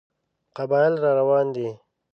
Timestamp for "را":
1.03-1.11